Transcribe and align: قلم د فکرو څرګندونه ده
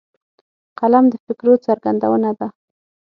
قلم 0.79 1.05
د 1.09 1.13
فکرو 1.25 1.53
څرګندونه 1.65 2.29
ده 2.39 2.47